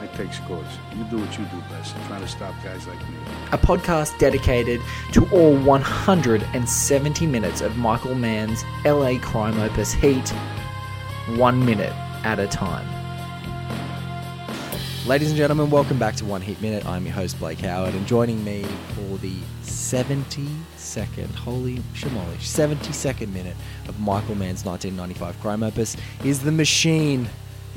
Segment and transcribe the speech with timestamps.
[0.00, 0.66] I take scores.
[0.96, 1.94] You do what you do best.
[2.06, 3.16] Trying to stop guys like me.
[3.50, 4.80] a podcast dedicated
[5.12, 10.28] to all 170 minutes of Michael Mann's LA crime opus Heat,
[11.36, 11.92] one minute
[12.24, 12.86] at a time.
[15.06, 16.86] ladies and gentlemen, welcome back to One Heat Minute.
[16.86, 19.34] I'm your host Blake Howard, and joining me for the
[19.64, 23.56] 72nd, holy shamolish, 72nd minute
[23.88, 27.28] of Michael Mann's 1995 crime opus is the Machine.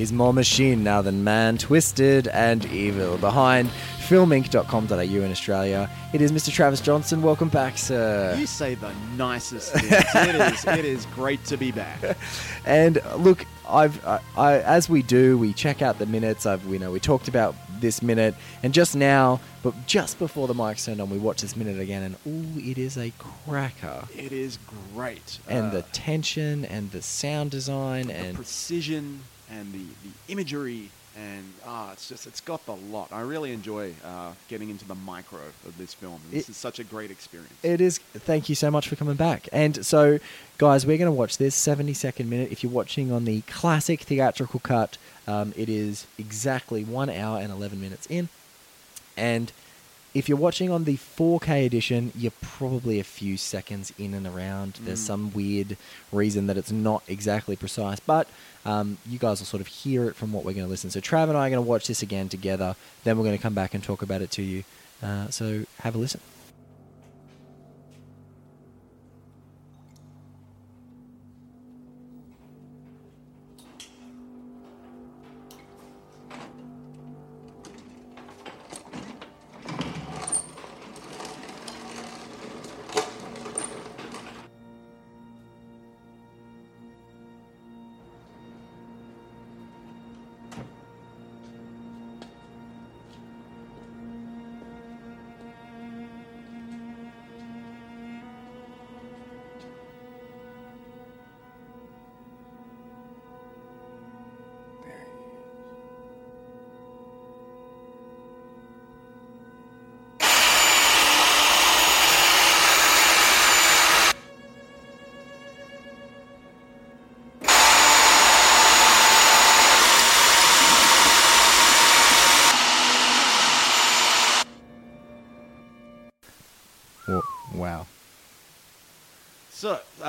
[0.01, 3.19] He's more machine now than man, twisted and evil.
[3.19, 3.69] Behind
[4.07, 6.51] filmink.com.au in Australia, it is Mr.
[6.51, 7.21] Travis Johnson.
[7.21, 8.35] Welcome back, sir.
[8.35, 9.91] You say the nicest things.
[9.91, 10.65] it is.
[10.65, 11.99] It is great to be back.
[12.65, 16.47] And look, I've I, I, as we do, we check out the minutes.
[16.47, 20.55] I've we know we talked about this minute, and just now, but just before the
[20.55, 24.05] mic turned on, we watched this minute again, and ooh, it is a cracker.
[24.17, 24.57] It is
[24.95, 25.39] great.
[25.47, 30.89] And Uh, the tension, and the sound design, the and precision and the, the imagery
[31.17, 33.11] and ah, it's just it's got the lot.
[33.11, 36.21] I really enjoy uh, getting into the micro of this film.
[36.31, 37.51] This It- is such a great experience.
[37.63, 37.97] It is.
[37.97, 39.49] Thank you so much for coming back.
[39.51, 40.19] And so,
[40.57, 42.49] guys, we're going to watch this 70 second minute.
[42.53, 47.51] If you're watching on the classic theatrical cut, um, it is exactly one hour and
[47.51, 48.29] 11 minutes in.
[49.17, 49.51] And
[50.13, 54.73] if you're watching on the 4K edition, you're probably a few seconds in and around.
[54.81, 55.07] There's Mm.
[55.07, 55.77] some weird
[56.11, 58.27] reason that it's not exactly precise, but
[58.65, 60.89] um, you guys will sort of hear it from what we're going to listen.
[60.91, 62.75] So Trav and I are going to watch this again together.
[63.03, 64.63] Then we're going to come back and talk about it to you.
[65.01, 66.19] Uh, so have a listen.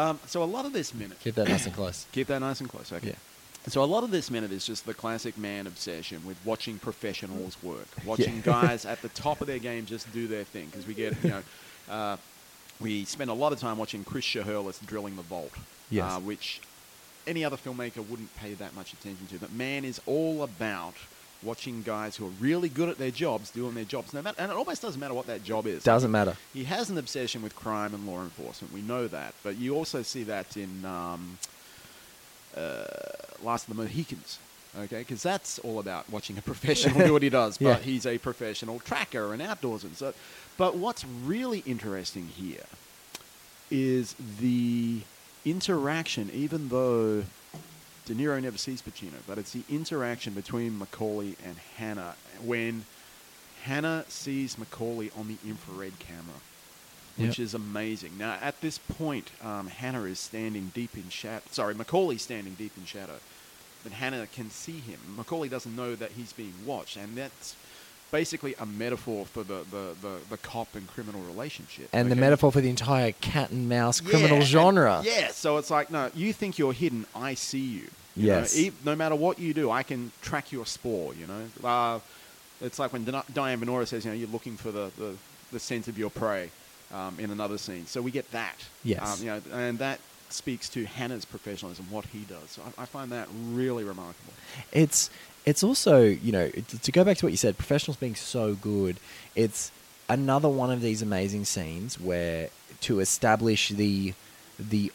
[0.02, 1.18] Um, so a lot of this minute.
[1.20, 2.06] Keep that nice and close.
[2.12, 2.92] Keep that nice and close.
[2.92, 3.08] Okay.
[3.08, 3.14] Yeah.
[3.68, 7.56] So a lot of this minute is just the classic Mann obsession with watching professionals
[7.62, 10.66] work, watching guys at the top of their game just do their thing.
[10.66, 11.42] Because we get, you know,
[11.88, 12.16] uh,
[12.80, 15.52] we spend a lot of time watching Chris Shiherlis drilling the vault,
[15.90, 16.10] Yes.
[16.10, 16.60] uh, which
[17.26, 19.38] any other filmmaker wouldn't pay that much attention to.
[19.38, 20.94] But Mann is all about
[21.42, 24.12] watching guys who are really good at their jobs doing their jobs.
[24.12, 25.82] No matter, and it almost doesn't matter what that job is.
[25.82, 26.36] Doesn't matter.
[26.52, 28.72] He has an obsession with crime and law enforcement.
[28.72, 31.38] We know that, but you also see that in um,
[32.56, 32.84] uh,
[33.42, 34.38] Last of the Mohicans.
[34.78, 37.58] Okay, because that's all about watching a professional do what he does.
[37.58, 37.78] But Yeah.
[37.78, 39.96] he's a professional tracker and outdoorsman.
[39.96, 40.14] So,
[40.56, 42.64] but what's really interesting here
[43.70, 45.00] is the
[45.44, 46.30] interaction.
[46.32, 47.24] Even though
[48.06, 52.84] De Niro never sees Pacino, but it's the interaction between McCauley and Hanna when
[53.62, 56.40] Hanna sees McCauley on the infrared camera,
[57.16, 57.44] which Yep.
[57.46, 58.18] is amazing.
[58.18, 61.44] Now, at this point, um, Hanna is standing deep in shadow.
[61.52, 63.20] Sorry, McCauley's standing deep in shadow,
[63.84, 64.98] but Hanna can see him.
[65.16, 67.54] McCauley doesn't know that he's being watched, and that's
[68.12, 71.88] basically a metaphor for the, the, the, the cop and criminal relationship.
[71.92, 75.00] And the metaphor for the entire cat and mouse criminal Yeah, and- genre.
[75.04, 77.88] Yeah, so it's like, no, you think you're hidden, I see you.
[78.14, 78.56] You know, Yes.
[78.56, 81.66] e- no matter what you do, I can track your spore, you know.
[81.68, 81.98] Uh,
[82.60, 85.16] it's like when Di- Diane Venora says, you know, you're looking for the, the,
[85.50, 86.50] the scent of your prey
[86.92, 87.86] um, in another scene.
[87.86, 88.56] So we get that.
[88.84, 89.00] Yes.
[89.20, 89.98] Um, you know, and that
[90.28, 92.50] speaks to Hanna's professionalism, what he does.
[92.50, 94.32] So I, I find that really remarkable.
[94.72, 95.08] it's
[95.44, 98.96] it's also you know to go back to what you said professionals being so good
[99.34, 99.70] it's
[100.08, 102.48] another one of these amazing scenes where
[102.80, 104.14] to establish the
[104.58, 104.92] the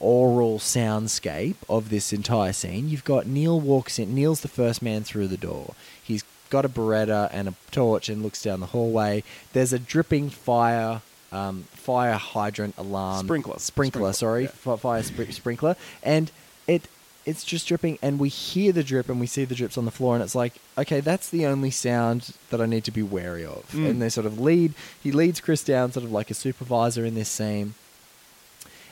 [0.00, 5.02] aural soundscape of this entire scene you've got neil walks in neil's the first man
[5.02, 9.22] through the door he's got a beretta and a torch and looks down the hallway
[9.52, 11.00] there's a dripping fire
[11.32, 13.58] um, fire hydrant alarm Sprinkler.
[13.58, 14.76] sprinkler, Sprinkler, sorry, yeah.
[14.76, 16.30] fire spr- sprinkler, and
[16.68, 16.88] it
[17.26, 19.90] it's just dripping, and we hear the drip and we see the drips on the
[19.90, 23.44] floor, and it's like, okay, that's the only sound that I need to be wary
[23.44, 23.70] of.
[23.72, 23.90] Mm.
[23.90, 27.14] And they sort of lead, he leads Chris down, sort of like a supervisor in
[27.14, 27.74] this scene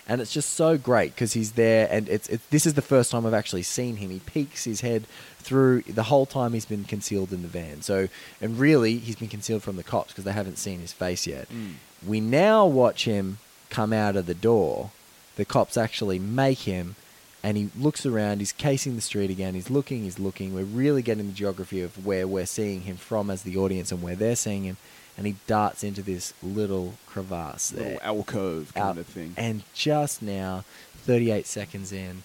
[0.08, 3.10] and it's just so great because he's there, and it's, it's this is the first
[3.10, 4.10] time I've actually seen him.
[4.10, 5.04] He peeks his head
[5.38, 7.82] through the whole time he's been concealed in the van.
[7.82, 8.08] So,
[8.40, 11.48] and really, he's been concealed from the cops because they haven't seen his face yet.
[11.48, 11.74] Mm.
[12.06, 13.38] We now watch him
[13.70, 14.90] come out of the door.
[15.36, 16.96] The cops actually make him,
[17.42, 18.38] and he looks around.
[18.38, 19.54] He's casing the street again.
[19.54, 20.04] He's looking.
[20.04, 20.54] He's looking.
[20.54, 24.02] We're really getting the geography of where we're seeing him from as the audience and
[24.02, 24.76] where they're seeing him.
[25.18, 29.34] And he darts into this little crevasse there Little alcove kind out- of thing.
[29.36, 30.64] And just now,
[31.04, 32.22] 38 seconds in,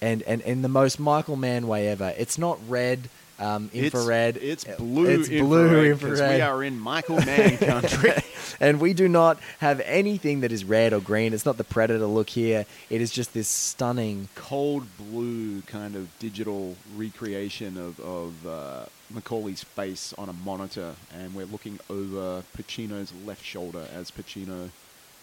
[0.00, 4.36] and and in the most Michael Mann way ever, it's not red, um, infrared.
[4.36, 5.06] It's, uh, blue.
[5.06, 6.34] It's blue 'cause infrared.
[6.36, 8.12] We are in Michael Mann country.
[8.60, 11.32] and we do not have anything that is red or green.
[11.32, 12.66] It's not the Predator look here.
[12.90, 14.28] It is just this stunning.
[14.34, 21.34] cold blue kind of digital recreation of, of uh, McCauley's face on a monitor, and
[21.34, 24.70] we're looking over Pacino's left shoulder as Pacino,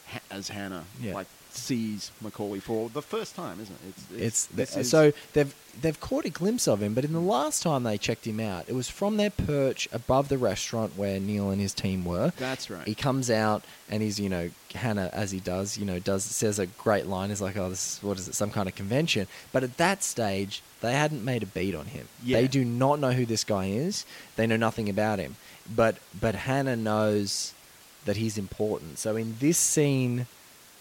[0.08, 1.14] ha- as Hanna, Yeah.
[1.14, 4.22] like sees McCauley for the first time, isn't it?
[4.22, 7.62] It's, this is- so they've they've caught a glimpse of him, but in the last
[7.62, 11.52] time they checked him out, it was from their perch above the restaurant where Neil
[11.52, 12.32] and his team were.
[12.38, 12.88] that's right.
[12.88, 16.58] He comes out and he's, you know, Hanna, as he does, you know, does says
[16.60, 17.30] a great line.
[17.32, 19.28] Is like, oh, this is, what is it, some kind of convention?
[19.52, 22.08] But at that stage, they hadn't made a beat on him.
[22.24, 22.42] Yeah.
[22.42, 24.06] They do not know who this guy is.
[24.36, 25.36] They know nothing about him.
[25.76, 27.54] But but Hanna knows
[28.06, 28.98] that he's important.
[29.00, 30.26] So in this scene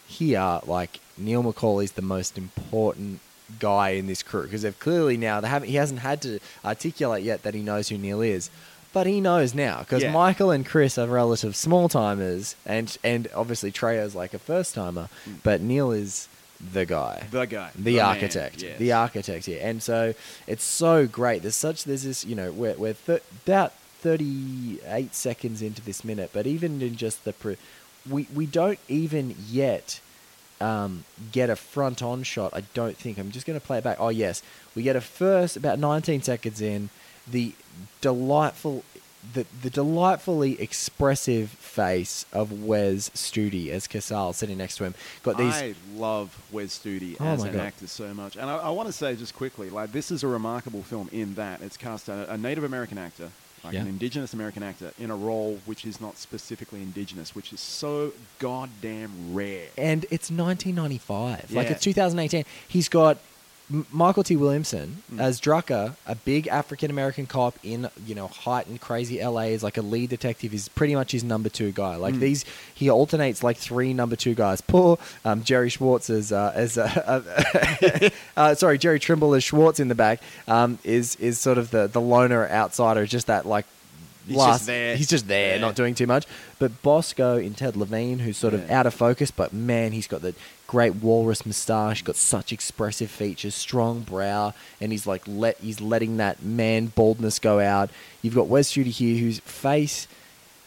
[0.07, 3.21] here, like Neil McCauley's the most important
[3.61, 7.23] guy in this crew because they've clearly now they haven't he hasn't had to articulate
[7.23, 8.51] yet that he knows who Neil is.
[8.93, 10.11] But he knows now because Yeah.
[10.13, 15.09] Michael and Chris are relative small timers, and and obviously Trejo's like a first timer,
[15.29, 15.37] mm.
[15.43, 16.29] but Neil is
[16.73, 18.79] the guy, the guy, the, man, architect, yes.
[18.79, 20.15] the architect here, and so
[20.47, 21.43] it's so great.
[21.43, 26.31] There's such there's this you know we're we're th- about 38 seconds into this minute,
[26.33, 27.59] but even in just the pre-
[28.09, 30.01] we we don't even yet
[30.61, 32.53] um, get a front on shot.
[32.55, 33.19] I don't think.
[33.19, 33.99] I'm just going to play it back.
[34.01, 34.43] Oh yes,
[34.75, 36.91] we get a first about 19 seconds in
[37.31, 37.53] the
[38.01, 38.85] delightful.
[39.35, 44.95] The, the delightfully expressive face of Wes Studi as Casal sitting next to him.
[45.25, 47.61] Got these I love Wes Studi Oh as an God.
[47.67, 50.29] actor so much, and I, I want to say just quickly, like this is a
[50.29, 53.31] remarkable film in that it's cast a, a Native American actor,
[53.67, 53.83] like Yeah.
[53.83, 58.13] an Indigenous American actor, in a role which is not specifically Indigenous, which is so
[58.39, 59.69] goddamn rare.
[59.77, 61.47] and it's 1995.
[61.51, 61.57] Yeah.
[61.59, 62.45] Like it's 2018.
[62.69, 63.19] He's got
[63.73, 65.21] M- Mykelti Williamson Mm.
[65.21, 69.77] as Drucker, a big African American cop in you know heightened crazy LA is like
[69.77, 70.55] a lead detective.
[70.55, 71.97] Is pretty much his number two guy.
[71.97, 72.21] Like Mm.
[72.21, 74.61] these, he alternates like three number two guys.
[74.61, 77.23] Poor um, Jerry Schwartz as uh, as uh,
[78.03, 81.71] uh, uh, sorry Jerry Trimble as Schwartz in the back um, is is sort of
[81.73, 83.05] the the loner outsider.
[83.07, 83.67] Just that like.
[84.27, 84.97] He's last, just there.
[84.97, 85.61] He's just there, Yeah.
[85.61, 86.27] not doing too much.
[86.59, 90.23] But Bosco in Ted Levine, who's sort of out of focus, but man, he's got
[90.23, 90.35] the
[90.67, 96.17] great walrus moustache, got such expressive features, strong brow, and he's like let he's letting
[96.17, 97.91] that man baldness go out.
[98.23, 100.09] You've got Wes Studi here, whose face,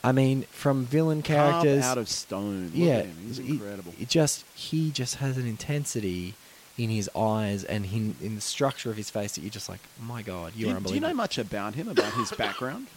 [0.04, 2.72] I mean, from villain Carved characters, out of stone.
[2.74, 3.94] Yeah, he's incredible.
[4.00, 6.36] It, just he just has an intensity
[6.78, 9.82] in his eyes and in, in the structure of his face that you're just like,
[10.02, 10.94] my God, you're you, do unbelievable.
[10.96, 12.88] you know much about him, about his background?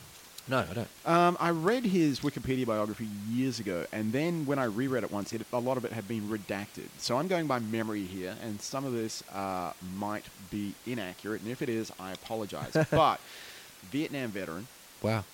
[0.49, 0.89] No, I don't.
[1.07, 5.33] Um, I read his Wikipedia biography years ago, and then when I reread it once,
[5.33, 6.89] it, a lot of it had been redacted.
[6.99, 11.51] So I'm going by memory here, and some of this uh, might be inaccurate, and
[11.51, 12.77] if it is, I apologize.
[12.91, 13.21] but
[13.91, 14.67] Vietnam veteran,
[15.01, 15.25] Wow.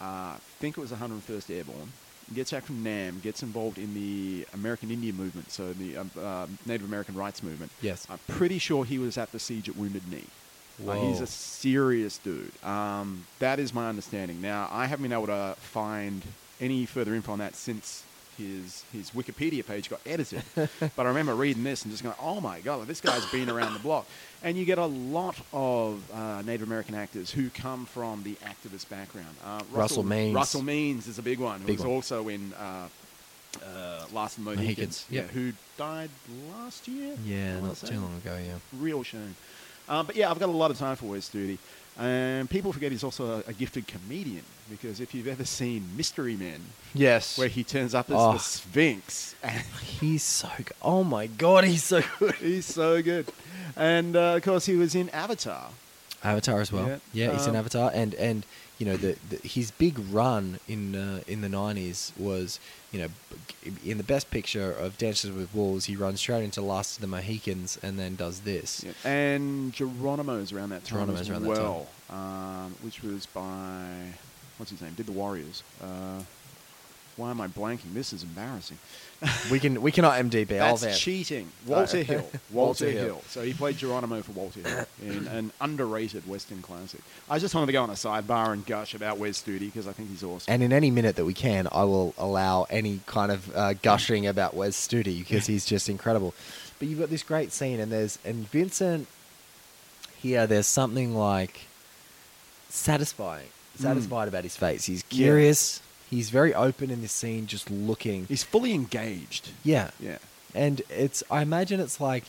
[0.00, 1.92] uh, think it was 101st Airborne,
[2.34, 6.46] gets out from Nam, gets involved in the American Indian movement, so the um, uh,
[6.66, 7.72] Native American rights movement.
[7.80, 8.06] Yes.
[8.10, 10.24] I'm pretty sure he was at the siege at Wounded Knee.
[10.84, 12.52] Like, he's a serious dude.
[12.64, 14.40] Um, that is my understanding.
[14.40, 16.22] Now, I haven't been able to find
[16.60, 18.04] any further info on that since
[18.36, 20.42] his his Wikipedia page got edited.
[20.54, 23.74] but I remember reading this and just going, "Oh my god, this guy's been around
[23.74, 24.06] the block."
[24.42, 28.88] And you get a lot of uh, Native American actors who come from the activist
[28.88, 29.34] background.
[29.44, 30.34] Uh, Russell Means.
[30.34, 31.60] Russell Means is a big one.
[31.60, 31.94] Who Big was one.
[31.94, 32.86] also in uh,
[33.64, 35.06] uh, Last of the Mohicans, Mohicans.
[35.10, 35.22] yeah.
[35.22, 36.10] Who died
[36.56, 37.16] last year?
[37.24, 38.54] Yeah, not too long ago, yeah.
[38.78, 39.34] real shame.
[39.88, 41.58] Um, but yeah, I've got a lot of time for Wes Studi.
[42.00, 46.36] And people forget he's also a, a gifted comedian because if you've ever seen Mystery
[46.36, 46.60] Men,
[46.94, 47.36] Yes.
[47.36, 48.32] where he turns up as Oh.
[48.34, 49.62] the Sphinx, and
[50.00, 50.72] He's so good.
[50.80, 52.34] Oh my god, he's so good.
[52.40, 53.26] he's so good.
[53.74, 55.70] And uh, of course, he was in Avatar.
[56.22, 56.86] Avatar as well.
[56.86, 56.98] Yeah.
[57.12, 58.46] Yeah, he's in Um, Avatar, and and
[58.78, 62.60] you know the, the his big run in uh, in the nineties was
[62.92, 63.08] you know
[63.84, 67.08] in the best picture of Dances with Wolves, he runs straight into Last of the
[67.08, 68.84] Mohicans and then does this.
[69.04, 74.12] And Geronimo's around that time Geronimo's as well, um, which was by
[74.56, 74.94] what's his name?
[74.94, 75.62] Did the Warriors?
[75.82, 76.22] Uh,
[77.16, 77.94] why am I blanking?
[77.94, 78.78] This is embarrassing.
[79.50, 80.48] We can we cannot MDB.
[80.48, 81.48] That's cheating.
[81.66, 82.18] Walter Hill.
[82.22, 83.04] Walter, Walter Hill.
[83.04, 83.22] Hill.
[83.28, 87.00] So he played Geronimo for Walter Hill in an underrated Western classic.
[87.28, 89.92] I just wanted to go on a sidebar and gush about Wes Studi because I
[89.92, 90.52] think he's awesome.
[90.52, 94.26] And in any minute that we can, I will allow any kind of uh, gushing
[94.26, 96.32] about Wes Studi because he's just incredible.
[96.78, 99.08] But you've got this great scene, and there's and Vincent
[100.20, 100.46] here.
[100.46, 101.62] There's something like
[102.68, 104.84] satisfying, satisfied about his face.
[104.84, 105.26] He's Yeah.
[106.08, 108.26] He's very open in this scene, just looking.
[108.26, 109.50] he's fully engaged.
[109.64, 110.18] yeah, Yeah.
[110.54, 111.22] and it's.
[111.30, 112.24] I imagine it's like.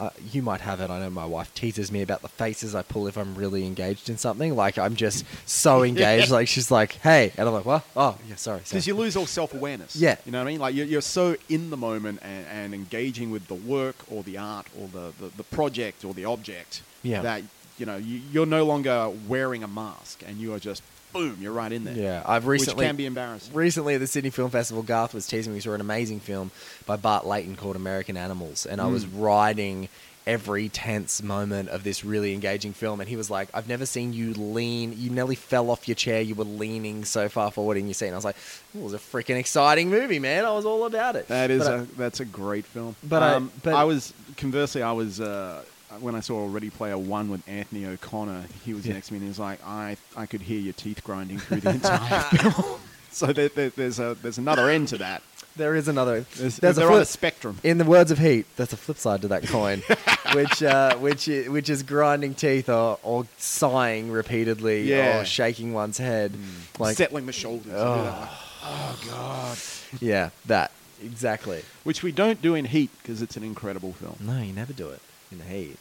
[0.00, 0.90] Uh, you might have it.
[0.90, 4.08] I know my wife teases me about the faces I pull if I'm really engaged
[4.08, 4.54] in something.
[4.54, 6.30] Like I'm just so engaged.
[6.30, 7.82] Like she's like, "Hey," and I'm like, "What?
[7.96, 9.96] Oh, yeah, sorry." sorry." Because you lose all self awareness.
[9.96, 10.14] Yeah.
[10.24, 10.60] You know what I mean?
[10.60, 14.38] Like you're, you're so in the moment and, and engaging with the work or the
[14.38, 17.22] art or the, the, the project or the object Yeah.
[17.22, 17.42] that,
[17.76, 21.52] you know, you, you're no longer wearing a mask and you are just, boom, you're
[21.52, 21.94] right in there.
[21.94, 23.54] Yeah, I've recently Which can be embarrassing.
[23.54, 24.82] recently at the Sydney Film Festival.
[24.82, 25.56] Garth was teasing me.
[25.56, 26.50] We saw an amazing film
[26.86, 29.20] by Bart Layton called American Animals, and I was Mm.
[29.22, 29.88] riding
[30.26, 33.00] every tense moment of this really engaging film.
[33.00, 34.94] And he was like, "I've never seen you lean.
[34.98, 36.20] You nearly fell off your chair.
[36.20, 38.36] You were leaning so far forward in your seat." And I was like,
[38.74, 40.44] "It was a freaking exciting movie, man.
[40.44, 42.94] I was all about it." That is But I- a that's a great film.
[43.02, 45.62] But I- um, but- I was conversely, I was uh,
[46.00, 48.44] when I saw Ready Player One with Anthony O'Connor.
[48.64, 48.94] He was Yeah.
[48.94, 51.60] next to me and he was like, "I I could hear your teeth grinding through
[51.60, 52.80] the entire film."
[53.10, 55.22] So there, there, there's a there's another end to that.
[55.56, 56.26] there is another.
[56.36, 57.58] There's, there's a they're on a spectrum.
[57.64, 59.82] In the words of Heat, that's a flip side to that coin,
[60.34, 65.20] which uh, which which is grinding teeth or, or sighing repeatedly Yeah.
[65.20, 66.32] or shaking one's head,
[66.78, 67.72] like settling the shoulders.
[67.74, 67.92] Oh.
[67.94, 68.28] and do that, like,
[68.64, 69.58] oh god.
[70.02, 70.70] yeah, that
[71.02, 71.62] exactly.
[71.84, 74.16] Which we don't do in Heat because it's an incredible film.
[74.20, 75.76] No, you never do it in the Heat,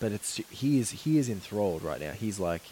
[0.00, 2.12] but it's he is he is enthralled right now.
[2.12, 2.62] He's like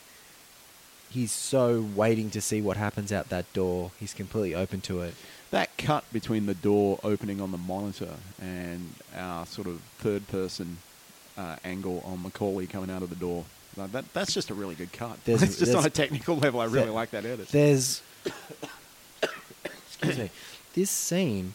[1.10, 3.90] he's so waiting to see what happens out that door.
[3.98, 5.14] He's completely open to it.
[5.50, 10.78] That cut between the door opening on the monitor and our sort of third person
[11.36, 13.44] uh, angle on McCauley coming out of the door.
[13.76, 15.18] Like that, that's just a really good cut.
[15.24, 16.60] There's- it's just on a technical level.
[16.60, 17.48] I really there- like that edit.
[17.48, 18.02] There's
[19.88, 20.30] excuse me.
[20.74, 21.54] This scene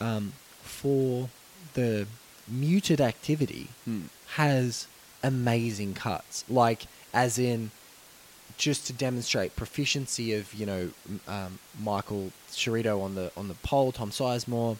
[0.00, 1.28] um, for
[1.74, 2.06] the
[2.48, 4.02] muted activity Hmm.
[4.34, 4.86] has
[5.22, 6.44] amazing cuts.
[6.48, 7.70] Like, as in,
[8.58, 10.90] just to demonstrate proficiency of you know
[11.28, 14.76] um, Michael Cheritto on the on the pole, Tom Sizemore,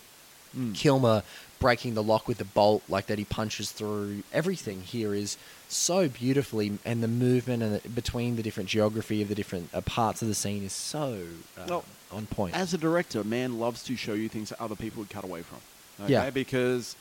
[0.56, 0.74] Mm.
[0.74, 1.22] Kilmer
[1.58, 4.22] breaking the lock with the bolt like that he punches through.
[4.32, 5.36] Everything here is
[5.68, 9.82] so beautifully, and the movement and the, between the different geography of the different uh,
[9.82, 11.26] parts of the scene is so
[11.58, 12.54] uh, Well, on point.
[12.54, 15.42] As a director, Mann loves to show you things that other people would cut away
[15.42, 15.58] from.
[16.04, 16.12] Okay?
[16.12, 16.30] Yeah.
[16.30, 16.96] Because,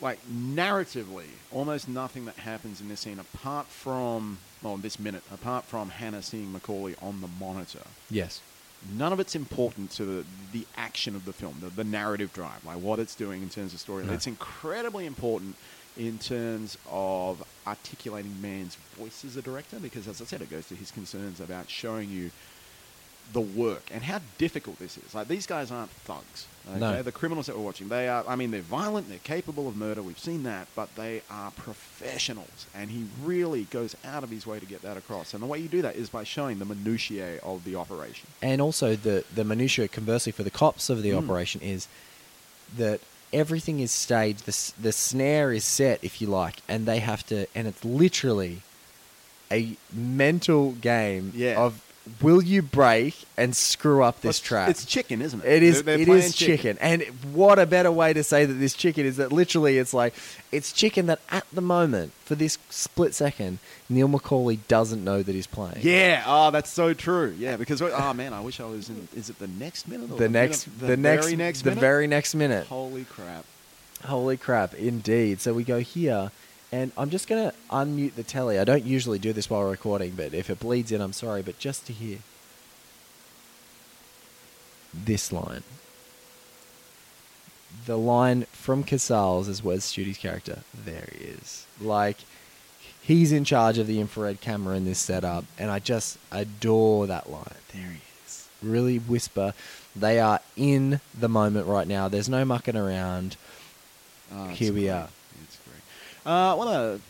[0.00, 5.64] like, narratively, almost nothing that happens in this scene, apart from, well, this minute, apart
[5.64, 8.40] from Hanna seeing McCauley on the monitor, yes.
[8.96, 12.64] none of it's important to the, the action of the film, the, the narrative drive,
[12.64, 14.04] like what it's doing in terms of story.
[14.04, 14.12] No.
[14.12, 15.56] It's incredibly important
[15.96, 20.66] in terms of articulating Mann's voice as a director, because as I said, it goes
[20.68, 22.30] to his concerns about showing you
[23.32, 25.14] the work and how difficult this is.
[25.14, 26.46] Like these guys aren't thugs.
[26.70, 26.78] Okay?
[26.78, 27.02] No.
[27.02, 28.24] The criminals that we're watching, they are.
[28.26, 29.08] I mean, they're violent.
[29.08, 30.02] They're capable of murder.
[30.02, 34.58] We've seen that, but they are professionals, and he really goes out of his way
[34.60, 35.34] to get that across.
[35.34, 38.28] And the way you do that is by showing the minutiae of the operation.
[38.40, 41.18] And also the the minutia, conversely, for the cops of the Mm.
[41.24, 41.86] operation is
[42.76, 43.00] that
[43.32, 44.46] everything is staged.
[44.46, 47.46] The the snare is set, if you like, and they have to.
[47.54, 48.62] And it's literally
[49.52, 51.60] a mental game Yeah.
[51.60, 51.80] of
[52.20, 54.68] will you break and screw up this It's- trap?
[54.68, 55.46] It's chicken, isn't it?
[55.50, 55.74] It is.
[55.82, 56.76] They're- they're it playing is chicken.
[56.80, 60.14] and what a better way to say that this chicken is that literally it's like
[60.52, 63.58] it's chicken that at the moment for this split second
[63.88, 65.78] Neil McCauley doesn't know that he's playing.
[65.80, 66.22] Yeah.
[66.26, 67.34] Oh, that's so true.
[67.38, 69.08] Yeah, because oh man, I wish I was in.
[69.16, 70.10] Is it the next minute?
[70.10, 71.80] Or The next, minute- the, the, next, very next the minute?
[71.80, 72.66] very next minute.
[72.66, 73.44] Holy crap!
[74.04, 75.40] Holy crap, indeed.
[75.40, 76.30] So we go here,
[76.74, 78.58] and I'm just going to unmute the telly.
[78.58, 81.40] I don't usually do this while recording, but if it bleeds in, I'm sorry.
[81.40, 82.18] But just to hear
[84.92, 85.62] this line.
[87.86, 90.64] The line from Casals as Wes Studi's character.
[90.74, 91.64] There he is.
[91.80, 92.16] Like,
[93.00, 97.30] he's in charge of the infrared camera in this setup, and I just adore that
[97.30, 97.54] line.
[97.72, 98.48] There he is.
[98.60, 99.54] Really whisper.
[99.94, 102.08] They are in the moment right now.
[102.08, 103.36] There's no mucking around.
[104.34, 104.90] Oh, Here we great.
[104.90, 105.08] are.
[106.26, 107.00] Uh, I want to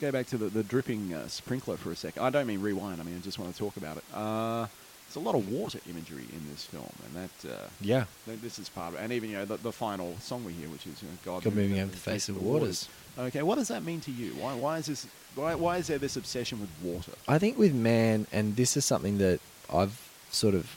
[0.00, 2.22] go back to the, the dripping uh, sprinkler for a second.
[2.22, 3.00] I don't mean rewind.
[3.00, 4.04] I mean I just want to talk about it.
[4.12, 4.66] Uh,
[5.06, 8.04] there's a lot of water imagery in this film, and that uh, Yeah.
[8.26, 9.02] th- this is part of it.
[9.04, 11.44] And even you know the, the final song we hear, which is you know, God,
[11.44, 12.88] God moving over the face of the waters.
[13.18, 14.32] Okay, what does that mean to you?
[14.32, 15.06] Why, why is this?
[15.36, 17.12] Why, why is there this obsession with water?
[17.28, 19.40] I think with Mann, and this is something that
[19.72, 20.74] I've sort of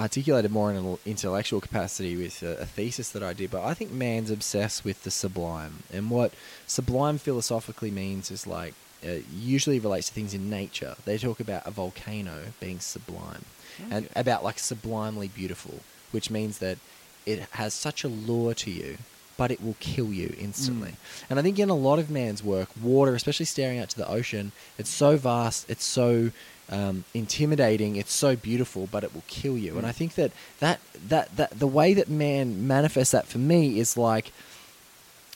[0.00, 3.74] articulated more in an intellectual capacity with a, a thesis that I did, but I
[3.74, 5.82] think Mann's obsessed with the sublime.
[5.92, 6.32] And what
[6.66, 8.74] sublime philosophically means is like,
[9.06, 10.94] uh, usually relates to things in nature.
[11.04, 13.44] They talk about a volcano being sublime
[13.90, 15.80] and about like sublimely beautiful,
[16.10, 16.78] which means that
[17.24, 18.98] it has such a lure to you,
[19.38, 20.94] but it will kill you instantly.
[21.30, 24.08] And I think in a lot of Mann's work, water, especially staring out to the
[24.08, 26.30] ocean, it's so vast, it's so
[26.70, 29.76] um, intimidating, it's so beautiful, but it will kill you.
[29.76, 33.78] And I think that, that that that the way that Mann manifests that for me
[33.78, 34.32] is like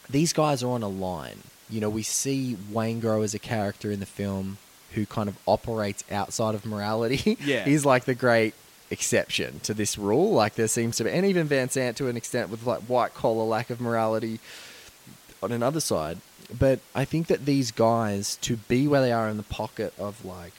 [0.08, 1.38] these guys are on a line.
[1.68, 4.58] You know, we see Waingro as a character in the film
[4.92, 7.36] who kind of operates outside of morality.
[7.44, 7.64] Yeah.
[7.64, 8.54] He's like the great
[8.90, 10.32] exception to this rule.
[10.32, 13.12] Like there seems to be, and even Van Zant to an extent with like white
[13.14, 14.38] collar lack of morality
[15.42, 16.18] on another side.
[16.56, 20.24] But I think that these guys, to be where they are in the pocket of
[20.24, 20.52] like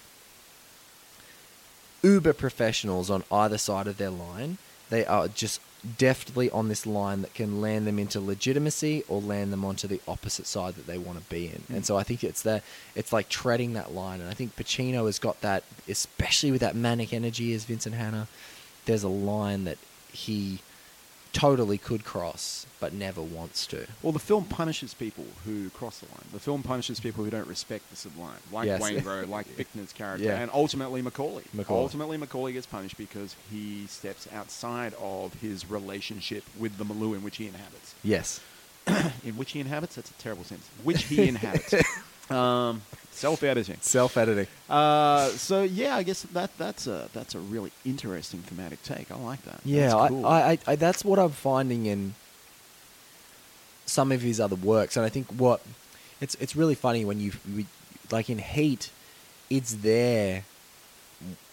[2.05, 4.57] uber professionals on either side of their line,
[4.89, 5.59] they are just
[5.97, 10.01] deftly on this line that can land them into legitimacy or land them onto the
[10.07, 11.63] opposite side that they want to be in.
[11.69, 11.85] And mm.
[11.85, 12.63] so I think it's that
[12.95, 14.21] it's like treading that line.
[14.21, 18.27] And I think Pacino has got that, especially with that manic energy as Vincent Hanna.
[18.85, 19.77] There's a line that
[20.11, 20.59] he
[21.35, 23.85] totally could cross, but never wants to.
[24.01, 26.25] Well, the film punishes people who cross the line.
[26.31, 28.81] The film punishes people who don't respect the sublime, like Yes.
[28.81, 30.39] Waingro, like Fichtner's character, Yeah.
[30.41, 31.43] and ultimately McCauley.
[31.55, 31.69] McCauley.
[31.71, 37.21] Ultimately, McCauley gets punished because he steps outside of his relationship with the milieu in
[37.21, 37.93] which he inhabits.
[38.03, 38.39] Yes.
[39.25, 39.95] In which he inhabits?
[39.95, 40.69] That's a terrible sentence.
[40.83, 41.73] Which he inhabits.
[42.29, 42.83] um,
[43.15, 43.77] self-editing.
[43.81, 44.47] Self editing.
[44.69, 49.11] Uh, so yeah, I guess that that's a that's a really interesting thematic take.
[49.11, 49.59] I like that.
[49.63, 50.25] Yeah, That's cool.
[50.25, 52.13] I, I, I, that's what I'm finding in
[53.85, 55.61] some of his other works, and I think what
[56.21, 57.33] it's it's really funny when you
[58.11, 58.91] like in Heat,
[59.49, 60.43] it's there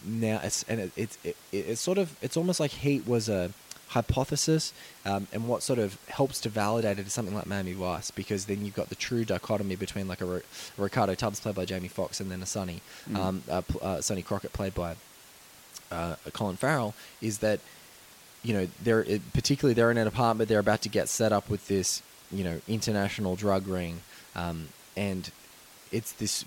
[0.05, 0.41] now.
[0.43, 3.51] It's and it, it's it, it's sort of it's almost like Heat was a
[3.93, 4.73] hypothesis,
[5.05, 8.47] um, and what sort of helps to validate it is something like Miami Vice, because
[8.47, 10.41] then you've got the true dichotomy between like a, a
[10.77, 13.17] Ricardo Tubbs played by Jamie Foxx, and then a Sonny, Mm.
[13.17, 14.97] um, uh, uh, Sonny Crockett played by
[15.91, 17.61] uh, Colin Farrell, is that
[18.43, 21.69] you know they're particularly they're in an apartment they're about to get set up with
[21.69, 22.03] this
[22.33, 24.01] you know international drug ring
[24.35, 25.31] um, and
[25.93, 26.45] it's this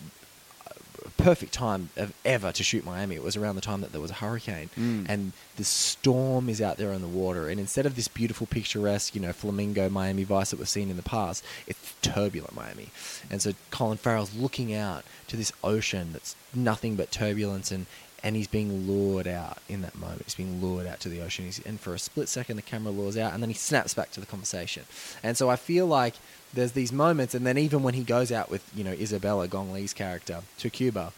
[1.25, 3.15] perfect time of ever to shoot Miami.
[3.15, 4.69] It was around the time that there was a hurricane.
[4.77, 5.07] Mm.
[5.09, 7.49] and the storm is out there on the water.
[7.49, 10.97] And instead of this beautiful picturesque you know flamingo Miami Vice that we've seen in
[10.97, 12.89] the past it's turbulent Miami.
[13.31, 17.87] And so Colin Farrell's looking out to this ocean that's nothing but turbulence and
[18.25, 20.23] and he's being lured out in that moment.
[20.25, 21.45] He's being lured out to the ocean.
[21.45, 24.11] He's, and for a split second, the camera lures out, and then he snaps back
[24.11, 24.83] to the conversation.
[25.23, 26.15] And so I feel like
[26.53, 29.71] there's these moments, and then even when he goes out with you know Isabella Gong
[29.71, 31.13] Li's character to Cuba,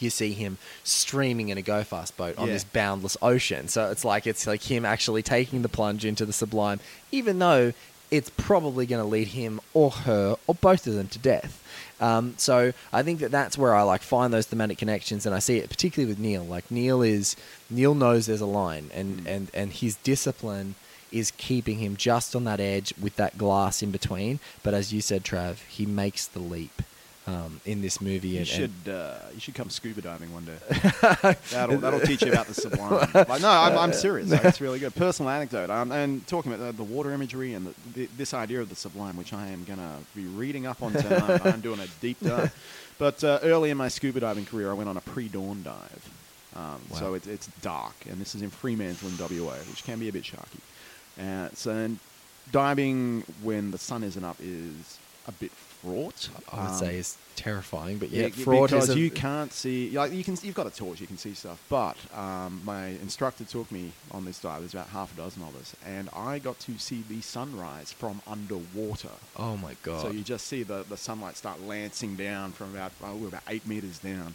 [0.00, 2.54] you see him streaming in a go fast boat on Yeah.
[2.54, 3.68] this boundless ocean.
[3.68, 6.80] So it's like it's like him actually taking the plunge into the sublime,
[7.12, 7.72] even though
[8.16, 11.60] it's probably going to lead him or her or both of them to death.
[12.00, 15.38] Um, so I think that that's where I like find those thematic connections, and I
[15.38, 16.44] see it particularly with Neil.
[16.44, 17.36] Like Neil is
[17.70, 19.26] Neil knows there's a line, and Mm.
[19.26, 20.74] and and his discipline
[21.12, 24.40] is keeping him just on that edge with that glass in between.
[24.64, 26.82] But as you said, Trav, he makes the leap
[27.26, 28.28] um, in this movie.
[28.28, 30.58] You and, should and- uh, you should come scuba diving one day.
[31.50, 33.08] that'll that'll teach you about the sublime.
[33.14, 34.30] Like, no, I'm, I'm serious.
[34.30, 34.94] Like, it's really good.
[34.94, 35.70] Personal anecdote.
[35.70, 38.76] Um, and talking about the, the water imagery and the, the, this idea of the
[38.76, 41.44] sublime, which I am gonna be reading up on tonight.
[41.46, 42.54] I'm doing a deep dive.
[42.96, 46.10] But uh, early in my scuba diving career, I went on a pre-dawn dive.
[46.54, 47.14] Um, So Wow.
[47.14, 50.22] it's it's dark, and this is in Fremantle in WA, which can be a bit
[50.22, 50.60] sharky.
[51.20, 51.98] Uh, so and
[52.52, 55.50] diving when the sun isn't up is a bit
[55.84, 56.28] fraught.
[56.52, 59.90] I would Um, say is terrifying, but yeah, yeah, fraud because is you can't see.
[59.90, 61.60] Like you can, you've got a torch, you can see stuff.
[61.68, 64.60] But um, my instructor took me on this dive.
[64.60, 68.22] There's about half a dozen of us, and I got to see the sunrise from
[68.26, 69.10] underwater.
[69.36, 70.02] Oh my god!
[70.02, 73.42] So you just see the, the sunlight start lancing down from about oh, we're about
[73.48, 74.34] eight meters down,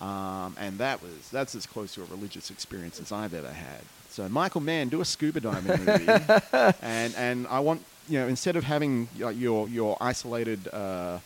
[0.00, 3.80] um, and that was that's as close to a religious experience as I've ever had.
[4.10, 6.06] So Michael Mann, do a scuba diving movie,
[6.82, 10.68] and and I want you know instead of having like, your your isolated.
[10.68, 11.18] Uh,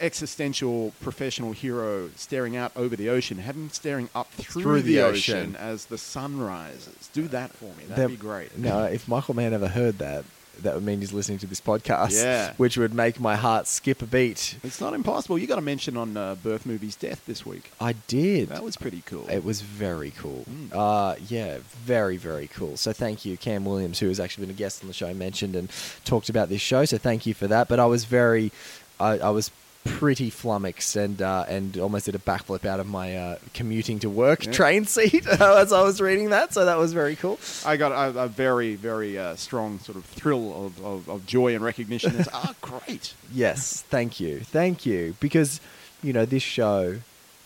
[0.00, 4.94] existential professional hero staring out over the ocean, have him staring up through, Through the,
[4.94, 5.38] the ocean.
[5.38, 5.56] ocean.
[5.56, 7.10] as the sun rises.
[7.12, 7.86] Do that for me.
[7.88, 8.56] That'd be great.
[8.56, 10.24] Now, if Michael Mann ever heard that,
[10.60, 12.22] that would mean he's listening to this podcast.
[12.22, 12.52] Yeah.
[12.56, 14.56] Which would make my heart skip a beat.
[14.62, 15.38] It's not impossible.
[15.38, 17.70] You got a mention on uh, Birth Movies Death this week.
[17.80, 18.48] I did.
[18.48, 19.28] That was pretty cool.
[19.28, 20.44] It was very cool.
[20.48, 20.70] Mm.
[20.72, 22.76] Uh, yeah, very, very cool.
[22.76, 25.56] So thank you, Cam Williams, who has actually been a guest on the show, mentioned
[25.56, 25.70] and
[26.04, 26.84] talked about this show.
[26.84, 27.68] So thank you for that.
[27.68, 28.52] But I was very,
[29.00, 29.50] I, I was
[29.84, 34.08] pretty flummoxed and uh, and almost did a backflip out of my uh, commuting to
[34.08, 34.52] work Yeah.
[34.52, 36.54] train seat as I was reading that.
[36.54, 37.38] So that was very cool.
[37.66, 41.54] I got a, a very, very uh, strong sort of thrill of, of, of joy
[41.54, 42.14] and recognition.
[42.16, 43.14] It's, ah, great.
[43.32, 45.60] Yes, thank you, thank you, because
[46.02, 46.98] you know this show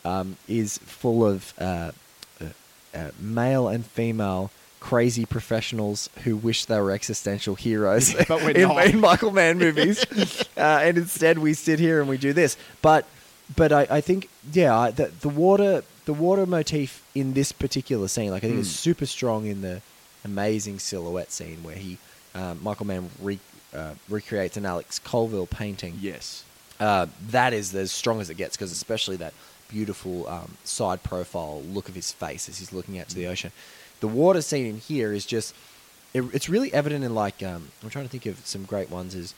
[0.05, 1.93] um, is full of uh,
[2.41, 2.45] uh,
[2.95, 4.51] uh, male and female
[4.91, 8.87] crazy professionals who wish they were existential heroes But we're in, not.
[8.87, 10.05] in Michael Mann movies,
[10.57, 12.57] uh, and instead we sit here and we do this.
[12.83, 13.05] But
[13.57, 18.31] but I, I think yeah, the, the water the water motif in this particular scene,
[18.31, 18.79] like I think, is Mm.
[18.89, 19.83] super strong in the
[20.25, 21.99] amazing silhouette scene where he
[22.35, 23.39] um, Michael Mann re,
[23.75, 26.45] uh, recreates an Alex Colville painting Yes.
[26.79, 29.33] uh, that is as strong as it gets because especially that
[29.69, 33.53] beautiful um, side profile look of his face as he's looking out to the ocean.
[34.01, 35.55] The water scene in here is just
[36.15, 39.15] it, it's really evident in like um, I'm trying to think of some great ones
[39.15, 39.35] is.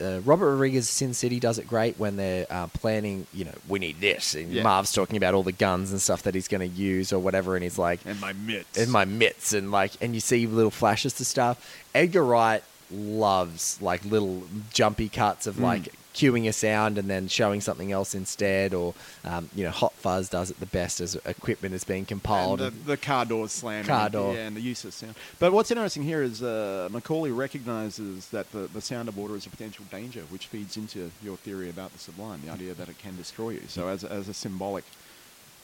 [0.00, 3.80] Uh, Robert Rodriguez Sin City does it great when they're uh, planning, you know, we
[3.80, 4.36] need this.
[4.36, 4.62] And Yeah.
[4.62, 7.56] Marv's talking about all the guns and stuff that he's going to use or whatever.
[7.56, 8.78] And he's like, And my mitts.
[8.78, 13.78] in my mitts and like and you see little flashes to stuff edgar wright loves
[13.82, 14.42] like little
[14.72, 15.88] jumpy cuts of like
[16.18, 20.28] cueing a sound and then showing something else instead or um, you know hot fuzz
[20.28, 23.86] does it the best as equipment is being and compiled the, the car doors slamming.
[23.86, 24.34] Car door.
[24.34, 25.14] Yeah, and the use of sound.
[25.38, 29.46] But what's interesting here is uh, McCauley recognizes that the, the sound of water is
[29.46, 32.98] a potential danger, which feeds into your theory about the sublime, the idea that it
[32.98, 33.62] can destroy you.
[33.66, 34.84] So as, as a symbolic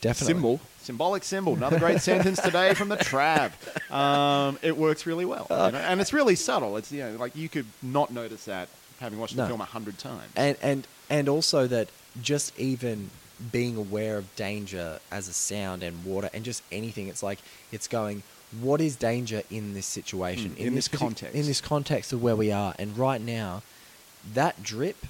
[0.00, 3.52] definitely symbol, symbolic symbol, another great sentence today from the Trav.
[3.92, 5.78] Um, it works really well, you know?
[5.78, 6.76] and it's really subtle.
[6.76, 8.68] It's you know like you could not notice that
[9.00, 9.48] having watched the No.
[9.48, 10.30] film a hundred times.
[10.36, 11.88] and and and also that
[12.22, 13.10] just even
[13.52, 17.40] being aware of danger as a sound and water and just anything it's like
[17.72, 18.22] it's going
[18.60, 21.34] what is danger in this situation Mm, in this partic- context.
[21.34, 23.62] in this context of where we are and right now
[24.32, 25.04] that drip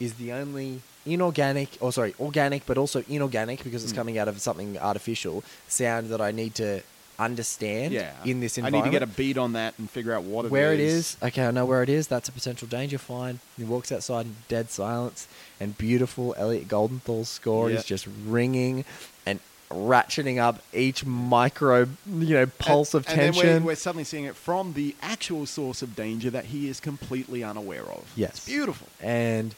[0.00, 3.96] is the only inorganic or sorry organic but also inorganic because it's Mm.
[3.96, 6.82] coming out of something artificial sound that i need to
[7.18, 8.82] understand yeah, in this environment.
[8.82, 11.16] I need to get a beat on that and figure out what where it is.
[11.22, 12.08] Okay, I know where it is.
[12.08, 12.98] That's a potential danger.
[12.98, 13.40] Fine.
[13.56, 15.28] He walks outside in dead silence,
[15.60, 18.84] and beautiful Elliot Goldenthal's score is just ringing
[19.26, 23.64] and ratcheting up each micro, you know, pulse of and then tension.
[23.64, 27.42] we're, we're suddenly seeing it from the actual source of danger that he is completely
[27.42, 28.10] unaware of.
[28.14, 28.30] Yes.
[28.30, 28.88] it's beautiful.
[29.00, 29.54] and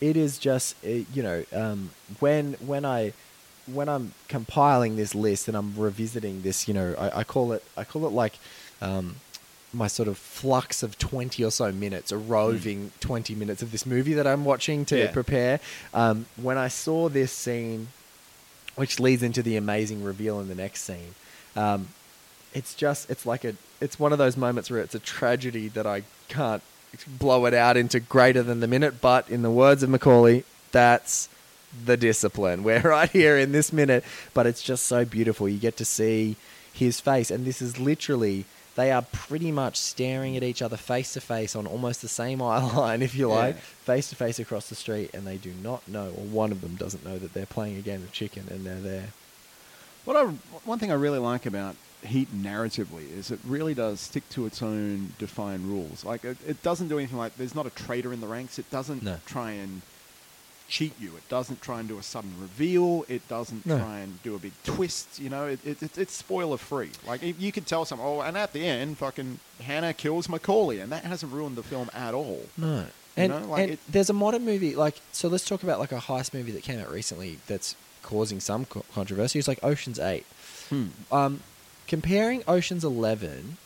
[0.00, 1.90] it is just uh, you know um,
[2.20, 3.12] when when I
[3.72, 7.62] when I'm compiling this list and I'm revisiting this, you know, I, I call it
[7.76, 8.34] I call it like
[8.80, 9.16] um,
[9.72, 13.84] my sort of flux of twenty or so minutes, a roving twenty minutes of this
[13.84, 15.10] movie that I'm watching to Yeah.
[15.10, 15.60] prepare.
[15.92, 17.88] Um, when I saw this scene,
[18.76, 21.14] which leads into the amazing reveal in the next scene.
[21.56, 21.88] Um,
[22.54, 25.86] it's just it's like a it's one of those moments where it's a tragedy that
[25.86, 26.62] I can't
[27.06, 29.00] blow it out into greater than the minute.
[29.00, 31.28] But in the words of McCauley, that's
[31.84, 32.62] the discipline.
[32.64, 34.04] We're right here in this minute,
[34.34, 35.48] but it's just so beautiful.
[35.48, 36.36] You get to see
[36.72, 38.44] his face, and this is literally.
[38.76, 42.40] They are pretty much staring at each other face to face on almost the same
[42.50, 45.88] eye line, if you like, face to face across the street, and they do not
[45.88, 48.64] know, or one of them doesn't know that they're playing a game of chicken and
[48.64, 49.06] they're there.
[50.04, 50.26] What I,
[50.64, 54.62] one thing I really like about Heat narratively is it really does stick to its
[54.62, 56.04] own defined rules.
[56.04, 58.60] Like it, it doesn't do anything like there's not a traitor in the ranks.
[58.60, 59.16] It doesn't No.
[59.26, 59.82] try and
[60.68, 61.16] cheat you.
[61.16, 63.04] It doesn't try and do a sudden reveal.
[63.08, 63.78] It doesn't No.
[63.78, 65.18] try and do a big twist.
[65.18, 66.90] You know, it, it, it, it's spoiler free.
[67.06, 70.92] Like you could tell someone, oh, and at the end, fucking Hanna kills McCauley, and
[70.92, 72.42] that hasn't ruined the film at all.
[72.56, 72.84] No.
[73.16, 75.26] And, know, like and it- there's a modern movie like so.
[75.28, 78.84] Let's talk about like a heist movie that came out recently that's causing some co-
[78.94, 79.38] controversy.
[79.38, 80.24] It's like Ocean's Eight.
[81.10, 81.40] Um,
[81.86, 83.56] comparing Ocean's Eleven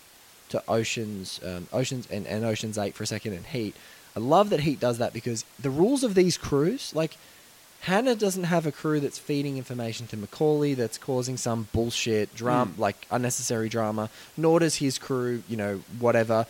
[0.50, 3.74] to Ocean's um, Ocean's and, and Ocean's Eight for a second and Heat.
[4.16, 7.16] I love that Heat does that because the rules of these crews, like
[7.82, 12.70] Hanna doesn't have a crew that's feeding information to McCauley that's causing some bullshit drama,
[12.72, 12.78] Mm.
[12.78, 14.08] like unnecessary drama.
[14.36, 16.46] Nor does his crew, you know, whatever.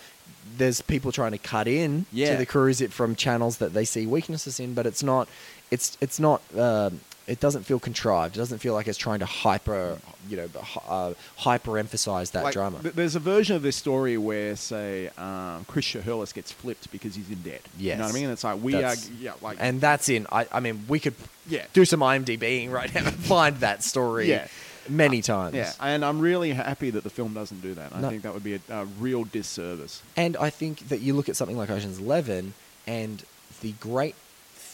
[0.58, 2.32] There's people trying to cut in Yeah.
[2.32, 5.28] to the crews it from channels that they see weaknesses in, but it's not.
[5.70, 6.42] It's it's not.
[6.58, 8.36] Um, it doesn't feel contrived.
[8.36, 10.48] It doesn't feel like it's trying to hyper, you know,
[10.88, 12.80] uh, hyper emphasize that Like, drama.
[12.82, 17.14] th- there's a version of this story where, say, um, Chris Shiherlis gets flipped because
[17.14, 17.62] he's in debt.
[17.78, 18.14] You know what I Yes.
[18.14, 18.30] mean?
[18.30, 20.26] It's like we That's- are, yeah, like and that's in.
[20.32, 21.14] I, I mean, we could
[21.48, 21.64] Yeah.
[21.72, 24.28] do some IMDbing right now and find that story.
[24.28, 24.46] Yeah.
[24.88, 25.54] many times.
[25.54, 27.92] Yeah, and I'm really happy that the film doesn't do that.
[27.94, 28.10] I No.
[28.10, 30.02] think that would be a, a real disservice.
[30.16, 32.54] And I think that you look at something like Ocean's Eleven,
[32.84, 33.22] and
[33.60, 34.16] the great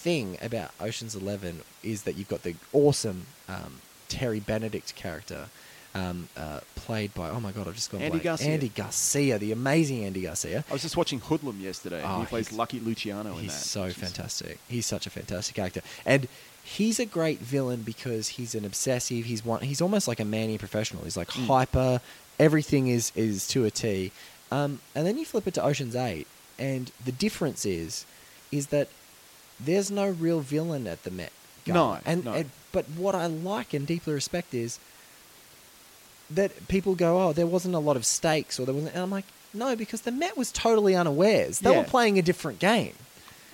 [0.02, 5.46] thing about Ocean's Eleven is that you've got the awesome um, Terry Benedict character,
[5.94, 8.24] um, uh, played by oh my god, I've just gone Andy blank.
[8.24, 8.50] Garcia.
[8.52, 10.64] Andy Garcia, the amazing Andy Garcia.
[10.68, 12.02] I was just watching Hoodlum yesterday.
[12.02, 13.64] and Oh, he plays Lucky Luciano in He's that.
[13.64, 14.58] so which is- fantastic.
[14.68, 16.28] He's such a fantastic actor, and
[16.62, 19.24] he's a great villain because he's an obsessive.
[19.24, 19.62] He's one.
[19.62, 21.04] He's almost like a manny professional.
[21.04, 21.46] He's like Mm.
[21.46, 22.00] hyper.
[22.38, 24.12] Everything is is to a T.
[24.50, 26.26] Um, and then you flip it to Ocean's Eight,
[26.58, 28.06] and the difference is,
[28.52, 28.88] is that
[29.60, 31.32] there's no real villain at the Met.
[31.64, 31.96] Gala.
[31.96, 32.32] No, and, no.
[32.34, 34.78] and but what I like and deeply respect is
[36.30, 38.94] that people go, oh, there wasn't a lot of stakes, or there wasn't.
[38.94, 41.60] And I'm like, no, because the Met was totally unawares.
[41.60, 41.78] They Yeah.
[41.78, 42.92] were playing a different game.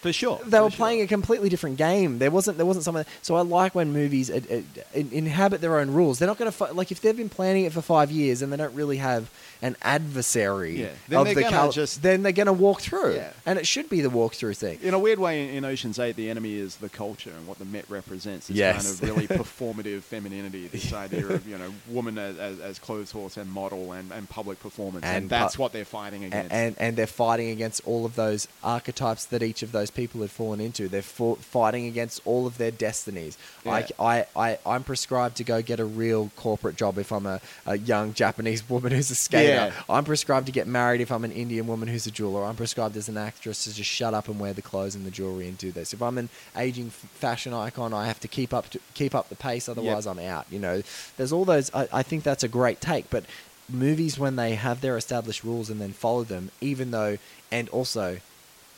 [0.05, 0.39] For sure.
[0.45, 0.77] They for were sure.
[0.77, 2.19] playing a completely different game.
[2.19, 3.07] There wasn't there wasn't someone.
[3.23, 4.61] So I like when movies uh, uh,
[4.93, 6.19] in- inhabit their own rules.
[6.19, 8.53] They're not going to fight like if they've been planning it for five years and
[8.53, 9.31] they don't really have
[9.63, 10.83] an adversary.
[10.83, 10.89] Yeah.
[11.09, 13.31] Then of they're the gonna cal- just- then they're going to walk through, Yeah.
[13.47, 14.79] and it should be the walkthrough thing.
[14.83, 17.59] In a weird way, in, in Ocean's Eight, the enemy is the culture and what
[17.59, 18.49] the Met represents.
[18.49, 18.85] This Yes.
[18.85, 20.69] kind of really performative femininity.
[20.69, 24.29] This idea of you know woman as, as, as clothes horse and model and, and
[24.29, 26.53] public performance, and, And that's pu- what they're fighting against.
[26.53, 30.31] and and they're fighting against all of those archetypes that each of those people had
[30.31, 30.89] fallen into.
[30.89, 33.39] They're fought, fighting against all of their destinies.
[33.65, 33.73] Yeah.
[33.73, 37.41] I, I, I, I'm prescribed to go get a real corporate job if I'm a,
[37.67, 39.49] a young Japanese woman who's a skater.
[39.49, 39.73] Yeah.
[39.89, 42.45] I'm prescribed to get married if I'm an Indian woman who's a jeweler.
[42.45, 45.11] I'm prescribed as an actress to just shut up and wear the clothes and the
[45.11, 45.93] jewelry and do this.
[45.93, 49.29] If I'm an aging f- fashion icon, I have to keep up to keep up
[49.29, 49.69] the pace.
[49.69, 50.47] Otherwise, I'm out.
[50.51, 50.83] You know,
[51.17, 51.73] there's all those.
[51.75, 53.25] I, I think that's a great take, but
[53.69, 57.19] movies when they have their established rules and then follow them, even though,
[57.51, 58.19] and also,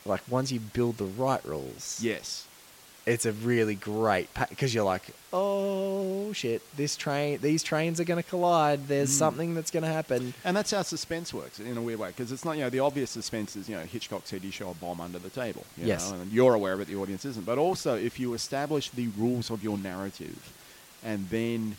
[0.07, 2.47] like once you build the right rules, yes.
[3.07, 8.23] it's a really great because you're like, oh shit, this train, these trains are going
[8.23, 8.89] to collide.
[8.89, 9.19] There's Mm.
[9.19, 10.35] something that's going to happen.
[10.45, 12.81] And that's how suspense works in a weird way because it's not you know the
[12.81, 15.65] obvious suspense is you know Hitchcock said you show a bomb under the table.
[15.77, 16.11] You Yes.
[16.11, 17.47] know, and you're aware of it, the audience isn't.
[17.47, 20.53] But also, if you establish the rules of your narrative,
[21.05, 21.77] and then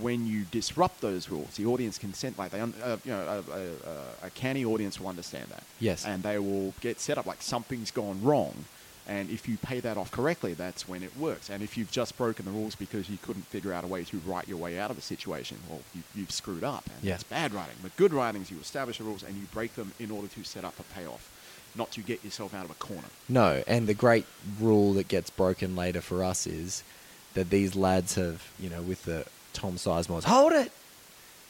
[0.00, 3.20] when you disrupt those rules, the audience can sent like they un- uh, you know
[3.48, 5.62] a, a, a, a canny audience will understand that.
[5.80, 6.04] Yes.
[6.04, 8.64] and they will get set up like something's gone wrong.
[9.06, 11.50] And if you pay that off correctly, that's when it works.
[11.50, 14.16] And if you've just broken the rules because you couldn't figure out a way to
[14.24, 16.84] write your way out of a situation, well, you, you've screwed up.
[16.86, 17.12] And Yeah.
[17.12, 17.74] that's bad writing.
[17.82, 20.42] But good writing is you establish the rules and you break them in order to
[20.44, 21.30] set up a payoff,
[21.74, 23.08] not to get yourself out of a corner.
[23.28, 24.24] No, and the great
[24.58, 26.82] rule that gets broken later for us is
[27.34, 30.70] that these lads have, you know, with the Tom Sizemore's, hold it!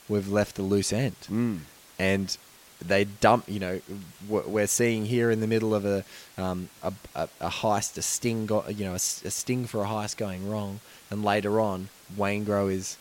[0.08, 1.16] We've left the loose end.
[1.30, 1.60] Mm.
[1.98, 2.36] And
[2.84, 3.80] they dump, you know,
[4.28, 6.04] we're seeing here in the middle of a,
[6.36, 9.86] um, a, a, a heist, a sting, go, you know, a, a sting for a
[9.86, 10.80] heist going wrong.
[11.10, 12.96] And later on, Waingro is.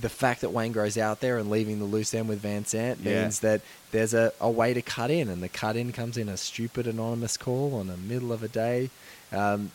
[0.00, 3.22] The fact that Waingro's out there and leaving the loose end with Van Zant Yeah.
[3.22, 6.28] means that there's a, a way to cut in, and the cut in comes in
[6.28, 8.90] a stupid anonymous call on the middle of a day.
[9.32, 9.72] Um,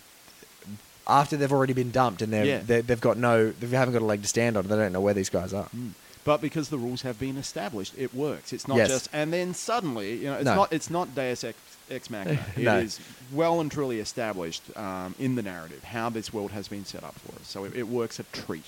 [1.08, 2.60] after they've already been dumped and they're, Yeah.
[2.66, 4.68] they're, they've got no, they haven't got a leg to stand on.
[4.68, 5.68] They don't know where these guys are.
[5.76, 5.92] Mm.
[6.24, 8.52] But because the rules have been established, it works.
[8.52, 8.90] It's not Yes.
[8.90, 10.56] just and then suddenly, you know, it's No.
[10.56, 11.58] not it's not Deus Ex,
[11.90, 12.44] ex Machina.
[12.58, 13.00] It is
[13.32, 13.38] No.
[13.38, 17.16] well and truly established um, in the narrative how this world has been set up
[17.20, 17.48] for us.
[17.48, 18.66] So it, it works a treat.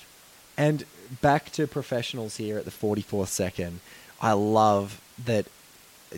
[0.56, 0.84] And
[1.20, 3.80] back to professionals here at the 44th second.
[4.22, 5.46] I love that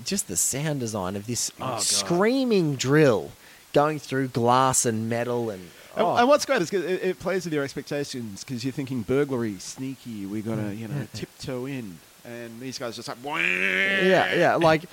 [0.04, 1.82] just the sound design of this Oh, God.
[1.82, 3.32] screaming drill
[3.72, 5.70] going through glass and metal and.
[5.96, 9.02] And- oh, And what's great is it, it plays with your expectations because you're thinking
[9.02, 10.26] burglary, sneaky.
[10.26, 14.54] We gotta you know tiptoe in, and these guys just like yeah, yeah.
[14.56, 14.84] Like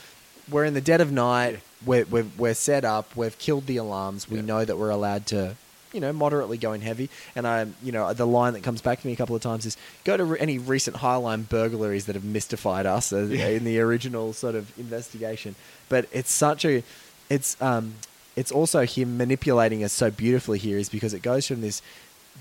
[0.51, 1.59] we're in the dead of night.
[1.85, 3.15] We're, we're, we're set up.
[3.15, 4.29] We've killed the alarms.
[4.29, 4.45] We Yeah.
[4.45, 5.55] know that we're allowed to,
[5.93, 7.09] you know, moderately go in heavy.
[7.37, 9.65] And I, you know, the line that comes back to me a couple of times
[9.65, 13.47] is go to re- any recent Highline burglaries that have mystified us as, Yeah.
[13.47, 15.55] in the original sort of investigation.
[15.87, 16.83] But it's such a,
[17.29, 17.93] it's um,
[18.35, 21.81] it's also him manipulating us so beautifully here is because it goes from this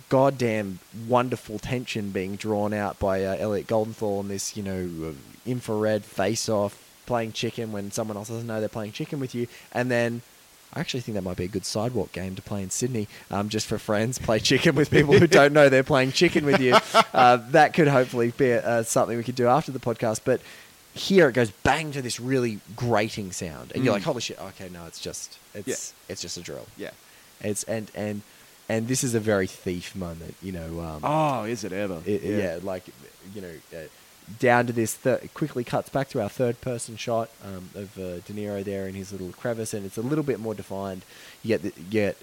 [0.08, 5.12] goddamn wonderful tension being drawn out by uh, Elliot Goldenthal and this, you know, uh,
[5.44, 9.46] infrared face off playing chicken when someone else doesn't know they're playing chicken with you.
[9.72, 10.22] And then
[10.72, 13.48] I actually think that might be a good sidewalk game to play in Sydney, um,
[13.48, 14.18] just for friends.
[14.28, 16.76] Play chicken with people who don't know they're playing chicken with you.
[17.14, 20.20] Uh, that could hopefully be uh, something we could do after the podcast.
[20.24, 20.40] But
[20.98, 23.98] here it goes bang to this really grating sound, and you're Mm.
[23.98, 24.38] like, "Holy shit!
[24.40, 26.90] Okay, no, it's just it's it's just a drill." yeah.
[27.40, 28.22] It's and and
[28.68, 30.80] and this is a very thief moment, you know.
[30.80, 32.02] Um, Oh, is it ever?
[32.04, 32.58] it- yeah.
[32.62, 32.84] like
[33.34, 33.82] you know, uh,
[34.40, 34.98] down to this.
[35.06, 38.94] It quickly cuts back to our third-person shot um, of uh, De Niro there in
[38.94, 41.02] his little crevice, and it's a little bit more defined.
[41.42, 42.16] You get the, you get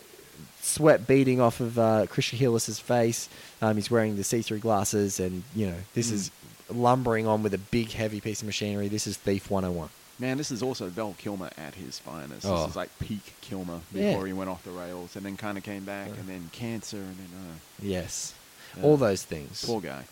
[0.62, 3.30] sweat beating off of uh, Chris Shiherlis's face.
[3.62, 6.14] Um, he's wearing the see-through glasses, and you know this Mm.
[6.14, 6.32] is
[6.70, 8.88] lumbering on with a big, heavy piece of machinery.
[8.88, 9.90] This is Thief 101.
[10.18, 12.46] Man, this is also Val Kilmer at his finest.
[12.46, 12.62] Oh.
[12.62, 14.12] This is like peak Kilmer Yeah.
[14.12, 16.98] before he went off the rails, and then kind of came back, and then cancer,
[16.98, 18.34] and then uh, Yes,
[18.78, 18.84] Yeah.
[18.84, 19.64] all those things.
[19.66, 20.04] Poor guy.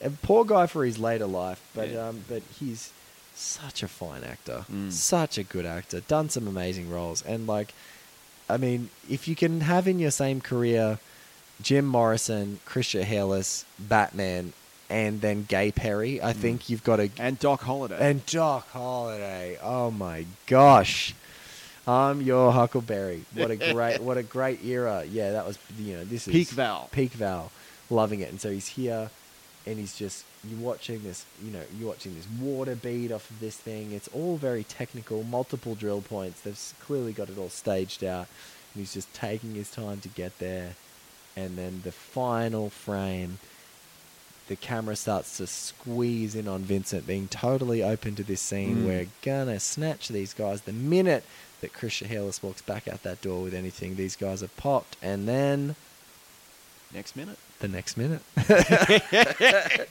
[0.00, 2.08] And poor guy for his later life, but Yeah.
[2.08, 2.90] um, but he's
[3.34, 4.92] such a fine actor, Mm.
[4.92, 7.74] such a good actor, done some amazing roles, and like,
[8.48, 10.98] I mean, if you can have in your same career
[11.60, 14.52] Jim Morrison, Chris Shiherlis, Batman,
[14.90, 16.36] and then Gay Perry, I mm.
[16.36, 17.98] think you've got a and Doc Holliday.
[17.98, 19.58] and Doc Holliday.
[19.62, 21.14] Oh my gosh.
[21.86, 23.24] I'm your Huckleberry.
[23.34, 25.04] What a great what a great era.
[25.04, 26.88] Yeah, that was you know, this is Peak Val.
[26.92, 27.50] Peak Val.
[27.90, 28.30] Loving it.
[28.30, 29.10] And so he's here
[29.66, 33.40] and he's just you're watching this, you know, you're watching this water bead off of
[33.40, 33.92] this thing.
[33.92, 36.40] It's all very technical, multiple drill points.
[36.40, 38.26] They've clearly got it all staged out.
[38.74, 40.74] And he's just taking his time to get there.
[41.36, 43.38] And then the final frame
[44.48, 48.78] the camera starts to squeeze in on Vincent, being totally open to this scene.
[48.78, 48.86] Mm.
[48.86, 50.62] We're gonna snatch these guys.
[50.62, 51.24] The minute
[51.60, 55.26] that Chris Shiherlis walks back out that door with anything, these guys are popped, and
[55.28, 55.76] then
[56.94, 57.36] Next minute.
[57.60, 58.22] the next minute,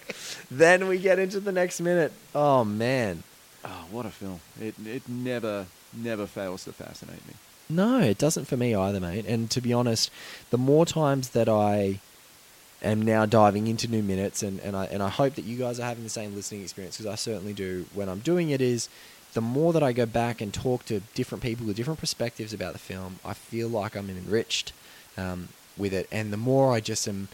[0.51, 2.11] then we get into the next minute.
[2.33, 3.23] Oh man,
[3.65, 4.39] Oh, what a film!
[4.61, 7.33] It it never never fails to fascinate me.
[7.69, 9.25] no, it doesn't for me either, mate.
[9.27, 10.09] And to be honest,
[10.51, 11.99] the more times that I
[12.81, 15.79] am now diving into new minutes, and, and I and I hope that you guys
[15.79, 18.61] are having the same listening experience because I certainly do when I'm doing it.
[18.61, 18.89] Is
[19.33, 22.73] the more that I go back and talk to different people with different perspectives about
[22.73, 24.73] the film, I feel like I'm enriched
[25.17, 27.27] um, with it, and the more I just am,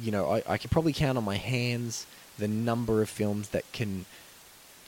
[0.00, 2.06] you know, I, I could probably count on my hands
[2.38, 4.04] the number of films that can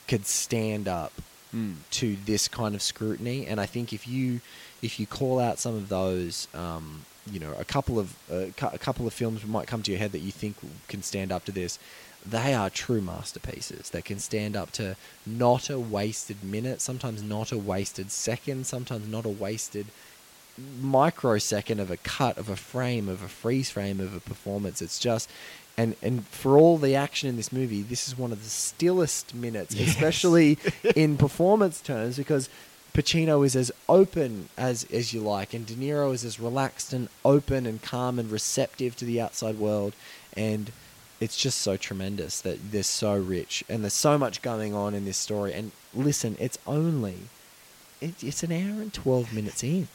[0.07, 1.13] could stand up
[1.53, 1.75] Mm.
[1.91, 3.45] to this kind of scrutiny.
[3.45, 4.39] And I think if you
[4.81, 8.77] if you call out some of those, um, you know, a couple of uh, a
[8.79, 10.55] couple of films might come to your head that you think
[10.87, 11.77] can stand up to this.
[12.25, 17.51] They are true masterpieces that can stand up to not a wasted minute, sometimes not
[17.51, 19.87] a wasted second, sometimes not a wasted
[20.81, 24.81] microsecond of a cut of a frame of a freeze frame of a performance.
[24.81, 25.29] It's just
[25.77, 29.33] and and for all the action in this movie, this is one of the stillest
[29.33, 29.89] minutes, Yes.
[29.89, 30.57] especially
[30.95, 32.49] in performance terms, because
[32.93, 37.07] Pacino is as open as as you like, and De Niro is as relaxed and
[37.23, 39.93] open and calm and receptive to the outside world,
[40.35, 40.71] and
[41.21, 45.05] it's just so tremendous that they're so rich and there's so much going on in
[45.05, 45.53] this story.
[45.53, 47.15] And listen, it's only
[48.01, 49.87] it, it's an hour and twelve minutes in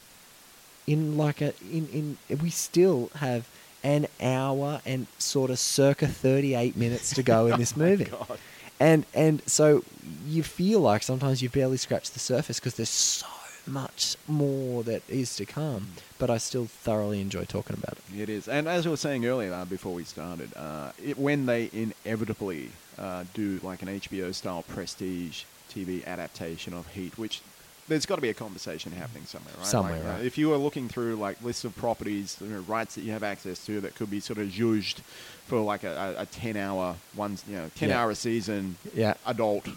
[0.87, 3.47] in like a in in we still have
[3.83, 8.39] an hour and sort of circa 38 minutes to go in oh this movie God.
[8.79, 9.83] And and so
[10.25, 13.25] you feel like sometimes you barely scratch the surface because there's so
[13.65, 15.87] much more that is to come
[16.19, 18.19] but i still thoroughly enjoy talking about it.
[18.21, 21.45] It is, and as we were saying earlier uh, before we started, uh, it, when
[21.45, 27.41] they inevitably uh, do like an HBO style prestige TV adaptation of Heat, which
[27.87, 29.65] there's got to be a conversation happening somewhere, right?
[29.65, 30.25] Somewhere, Like, uh, right.
[30.25, 33.23] if you were looking through like lists of properties, you know, rights that you have
[33.23, 34.99] access to that could be sort of judged
[35.47, 38.01] for like a, a, a ten hour one, you know, ten Yeah.
[38.01, 39.13] hour a season, Yeah.
[39.25, 39.67] adult,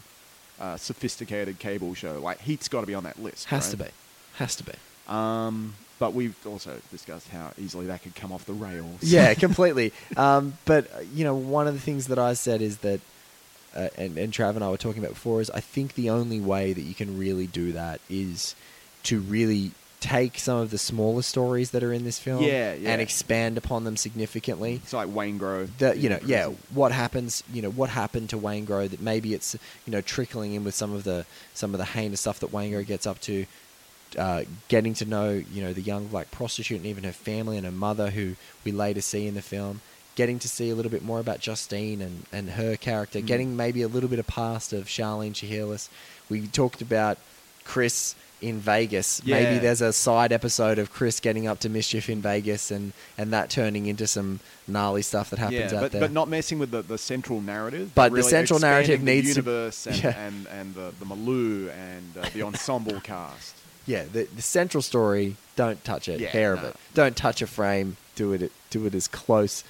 [0.60, 3.46] uh, sophisticated cable show, like Heat's got to be on that list.
[3.46, 3.70] has right?
[3.70, 3.90] to be
[4.34, 4.72] has to be
[5.08, 9.02] Um, but we've also discussed how easily that could come off the rails.
[9.02, 9.92] yeah, completely.
[10.16, 13.00] Um, but uh, you know, one of the things that I said is that,
[13.74, 16.40] uh, and and Trav and I were talking about before, is I think the only
[16.40, 18.54] way that you can really do that is
[19.04, 22.90] to really take some of the smaller stories that are in this film, Yeah, yeah.
[22.90, 24.80] and expand upon them significantly.
[24.82, 25.68] It's like Waingro.
[25.76, 27.44] The, you know, yeah, what happens?
[27.52, 28.88] You know, what happened to Waingro?
[28.88, 29.54] That maybe it's
[29.86, 32.86] you know trickling in with some of the some of the heinous stuff that Waingro
[32.86, 33.46] gets up to.
[34.18, 37.64] Uh, getting to know you know the young black prostitute and even her family and
[37.64, 39.80] her mother who we later see in the film
[40.16, 43.26] getting to see a little bit more about Justine and, and her character Mm.
[43.26, 45.88] getting maybe a little bit of past of Charlene Shiherlis
[46.28, 47.18] we talked about
[47.64, 52.22] Chris in Vegas maybe there's a side episode of Chris getting up to mischief in
[52.22, 56.00] Vegas and and that turning into some gnarly stuff that happens yeah, out but, there
[56.00, 57.92] but not messing with the, the central narrative.
[57.94, 60.18] But the really central narrative the needs to- universe and, Yeah.
[60.26, 63.54] and, and the, the milieu and uh, the ensemble cast.
[63.86, 66.76] yeah, the, the central story, don't touch it, Yeah, hair of it.
[66.94, 67.96] Don't touch a frame.
[68.14, 68.50] Do it.
[68.70, 69.64] Do it as close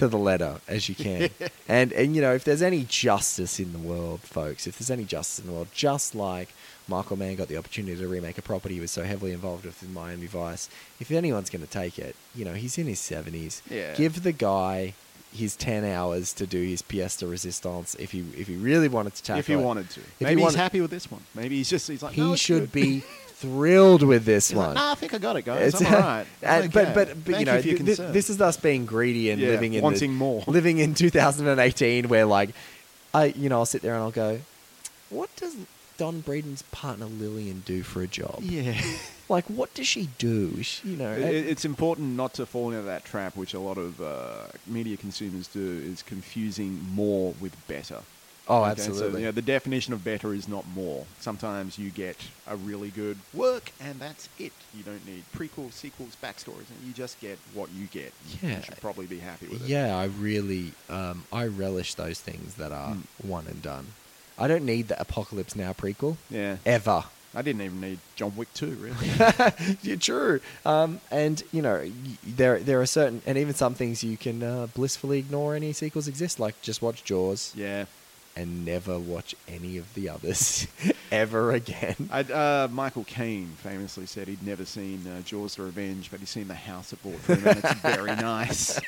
[0.00, 1.30] to the letter as you can.
[1.68, 5.04] and and you know, if there's any justice in the world, folks, if there's any
[5.04, 6.48] justice in the world, just like
[6.88, 9.82] Michael Mann got the opportunity to remake a property he was so heavily involved with
[9.82, 10.68] in Miami Vice,
[11.00, 13.62] if anyone's going to take it, you know, he's in his seventies.
[13.70, 13.94] Yeah.
[13.94, 14.94] Give the guy
[15.32, 19.14] his ten hours to do his pièce de résistance if he if he really wanted
[19.14, 19.58] to tackle if he it.
[19.68, 20.00] wanted to.
[20.18, 21.22] he Maybe he's wanted- happy with this one.
[21.34, 23.02] Maybe he's just he's like he "No, should good." be
[23.40, 24.74] thrilled with this He's like, one.
[24.76, 25.74] nah, I think I got it, guys.
[25.74, 26.26] It's- I'm all right.
[26.40, 26.92] But okay.
[26.94, 29.40] but but Thank you know, if you're th- th- this is us being greedy and
[29.40, 30.44] Yeah, living in wanting the, more.
[30.46, 32.50] living in 2018, where like,
[33.14, 34.40] I you know I'll sit there and I'll go,
[35.08, 35.56] what does
[35.98, 38.38] Don Breedan's partner Lillian do for a job?
[38.42, 38.80] yeah.
[39.30, 40.60] Like, what does she do?
[40.64, 43.60] She- you know, It- it- it's important not to fall into that trap, which a
[43.60, 48.00] lot of uh, media consumers do, is confusing more with better.
[48.48, 49.20] Oh, Okay, So, absolutely.
[49.20, 51.04] you know, the definition of better is not more.
[51.20, 52.16] Sometimes you get
[52.46, 54.52] a really good work, and that's it.
[54.76, 56.68] You don't need prequels, sequels, backstories.
[56.70, 58.12] and You just get what you get.
[58.42, 58.56] Yeah.
[58.56, 59.68] You should probably be happy with it.
[59.68, 63.02] Yeah, I really, um, I relish those things that are Mm.
[63.28, 63.86] one and done.
[64.38, 66.56] I don't need the Apocalypse Now prequel Yeah.
[66.64, 67.04] ever.
[67.32, 69.06] I didn't even need John Wick 2, really.
[69.82, 70.40] yeah, true.
[70.66, 71.88] Um, and you know,
[72.26, 76.08] there there are certain, and even some things you can uh, blissfully ignore any sequels
[76.08, 76.40] exist.
[76.40, 77.84] Like just watch Jaws yeah.
[78.36, 80.66] And never watch any of the others
[81.12, 82.08] ever again.
[82.10, 86.30] I, uh, Michael Caine famously said he'd never seen uh, Jaws the Revenge, but he's
[86.30, 88.78] seen the house it bought for him, and it's very nice.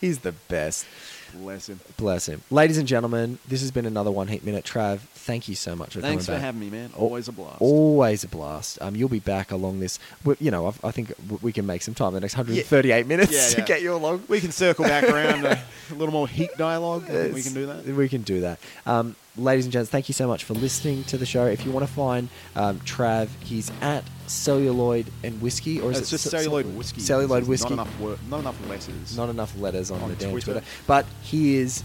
[0.00, 0.86] He's the best.
[1.34, 1.80] Bless him.
[1.96, 2.42] Bless him.
[2.50, 4.64] Ladies and gentlemen, this has been another one heat minute.
[4.64, 6.44] Trav, thank you so much for Thanks for coming back.
[6.46, 6.90] having me, man.
[6.96, 7.60] Always a blast.
[7.60, 8.78] Always a blast.
[8.80, 9.98] Um, you'll be back along this.
[10.40, 13.32] You know, I've- I think w- we can make some time the next 138 minutes
[13.32, 13.64] Yeah, to yeah.
[13.66, 14.22] get you along.
[14.28, 15.62] We can circle back around a
[15.94, 17.04] little more heat dialogue.
[17.04, 17.84] I think we can do that.
[17.84, 18.58] We can do that.
[18.86, 21.46] Um, ladies and gents, thank you so much for listening to the show.
[21.46, 26.08] If you want to find um, Trav, he's at Celluloid and Whiskey, or is it's
[26.08, 27.00] it just ce- celluloid whiskey.
[27.00, 27.74] Celluloid There's whiskey.
[27.74, 29.16] Not enough, wor- not enough letters.
[29.16, 30.52] Not enough letters on, On the damn Twitter.
[30.52, 30.66] Twitter.
[30.86, 31.82] But he is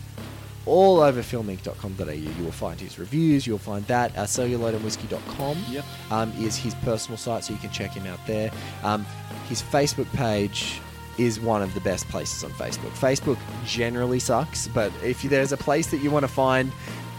[0.66, 2.10] all over filmink.com.au.
[2.12, 3.46] You will find his reviews.
[3.46, 4.18] You'll find that.
[4.18, 5.86] Uh, celluloidandwhiskey.com Yep.
[6.12, 8.52] um, is his personal site, so you can check him out there.
[8.84, 9.06] Um,
[9.50, 10.80] his Facebook page
[11.20, 12.90] is one of the best places on Facebook.
[12.92, 16.72] Facebook generally sucks, but if there's a place that you want to find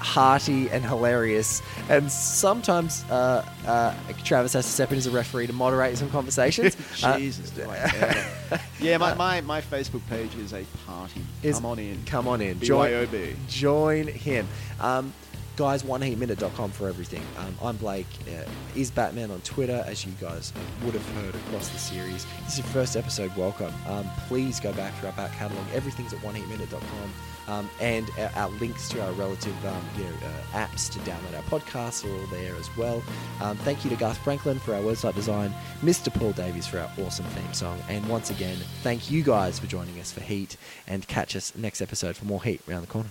[0.05, 5.46] hearty and hilarious, and sometimes uh, uh, Travis has to step in as a referee
[5.46, 6.76] to moderate some conversations.
[7.05, 7.52] Uh, Jesus.
[7.59, 8.61] ever.
[8.80, 11.20] yeah, my, my, my Facebook page is a party.
[11.42, 12.02] is- Come on in.
[12.07, 12.61] Come on in.
[12.61, 13.34] Join, BYOB.
[13.48, 14.46] join him.
[14.80, 15.12] Um,
[15.57, 17.22] guys, oneheatminute.com for everything.
[17.38, 18.07] Um, I'm Blake.
[18.28, 20.52] Uh, is Batman on Twitter, as you guys
[20.84, 22.24] would have heard across the series.
[22.44, 23.34] This is your first episode.
[23.36, 23.72] Welcome.
[23.88, 25.66] Um, please go back through our back catalogue.
[25.74, 27.12] Everything's at oneheatminute.com.
[27.49, 31.36] Um, and our, our links to our relative um, you know, uh, apps to download
[31.36, 33.03] our podcasts are all there as well.
[33.40, 36.12] Um, thank you to Garth Franklin for our website design, Mr.
[36.12, 39.99] Paul Davies for our awesome theme song, and once again, thank you guys for joining
[40.01, 43.11] us for Heat, and catch us next episode for more Heat around the corner.